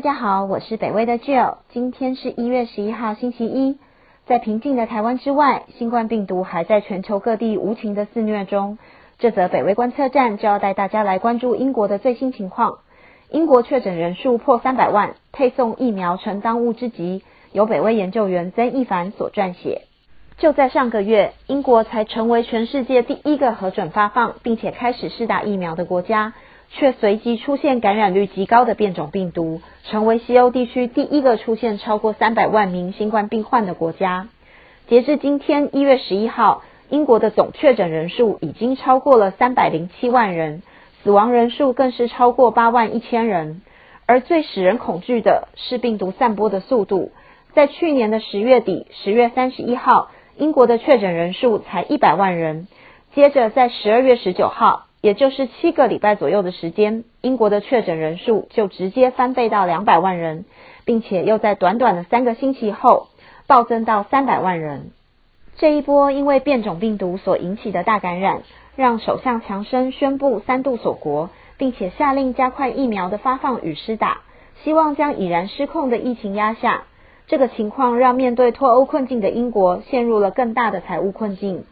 [0.00, 1.58] 大家好，我是北威的 Jill。
[1.68, 3.78] 今天是一月十一号，星期一。
[4.24, 8.78] 在平静的台湾之外，新冠病毒还在全球各地无情的肆虐中。
[9.18, 12.78] 这则北威观测站就要带大家来关注英国的最新情况。
[13.28, 17.22] 英国确诊人数破三百万，配送疫苗成当务之急。
[17.52, 19.82] 由北威研究员曾一凡所撰写。
[20.38, 26.32] 就在上个月，英国才成为全世界第一个核准发放并且开始试打疫苗的国家。
[26.72, 34.28] 却随即出现感染率极高的变种病毒，成为西欧地区第一个出现超过三百万名新冠病患的国家。
[34.86, 40.62] 截至今天一月十一号，英国的总确诊人数已经超过了三百零七万人，
[41.02, 43.62] 死亡人数更是超过八万一千人。
[44.06, 47.12] 而最使人恐惧的是病毒散播的速度。
[47.52, 52.68] 在去年的十月底，十月三十一号，英国的确诊人数才一百万人，
[53.14, 54.86] 接着在十二月十九号。
[55.00, 60.44] 也就是七个礼拜左右的时间，英国的确诊人数就直接翻倍到两百万人，
[60.84, 63.08] 并且又在短短的三个星期后
[63.46, 64.90] 暴增到三百万人。
[65.56, 68.42] 这一波因为变种病毒所引起的大感染，
[68.76, 74.20] 让首相强生宣布三度锁国，并且下令加快疫苗的发放与施打，
[74.62, 76.84] 希望将已然失控的疫情压下。
[77.26, 81.64] 这个情况让面对脱欧困境的英国陷入了更大的财务困境。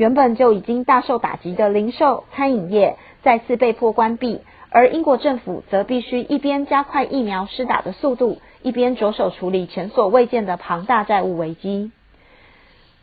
[0.00, 11.92] 原本就已经大受打击的零售、餐饮业再次被迫关闭，而英国政府则必须一边加快疫苗施打的速度，一边着手处理前所未见的庞大债务危机。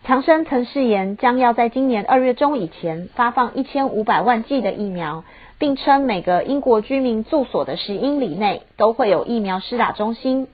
[0.05, 5.23] 强生曾誓言将要在今年二月中以前发放一千五百万剂的疫苗，
[5.59, 10.47] 并称每个英国居民住所的十英里内都会有疫苗施打中心。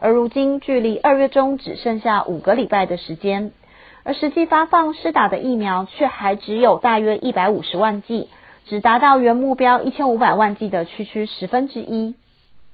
[0.00, 3.52] 而如今，距离二月中只剩下五个礼拜的时间。
[4.04, 8.28] 而实际发放施打的疫苗却还只有大约一百五十万剂，
[8.66, 12.14] 只达到原目标一千五百万剂的区区十分之一。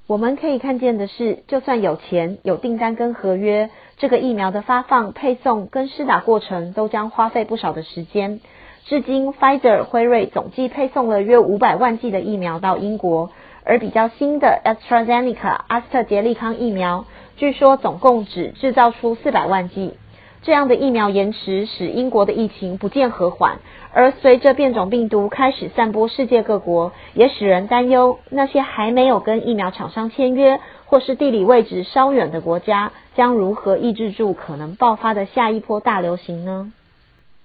[0.08, 8.40] 我们可以看见的是，就算有钱、有订单跟合约，这个疫苗的发放、配送跟施打过程都将花费不少的时间。
[8.86, 13.30] 至今，Pfizer、辉瑞总计配送了约五百万剂的疫苗到英国，
[13.63, 17.05] 而比较新的 AstraZeneca 阿斯特捷利康疫苗，
[17.36, 19.95] 据说总共只制造出四百万剂。
[20.42, 23.58] 这样的疫苗延迟使英国的疫情不见和缓，
[23.92, 36.72] 而随着变种病毒开始散播世界各国，也使人担忧那些还没有跟疫苗厂商签约或是地理位置稍远的国家将如何抑制住可能爆发的下一波大流行呢？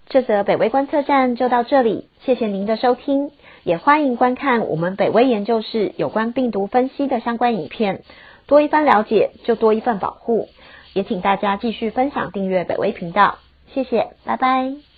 [0.08, 3.32] 这则北威观测站就到这里，谢谢您的收听，
[3.64, 8.04] 也欢迎观看我们北威研究室有关病毒分析的相关影片，
[8.48, 10.48] 多一番了解就多一份保护。
[10.96, 13.40] 也请大家继续分享、订阅北威频道，
[13.74, 14.95] 谢谢，拜拜。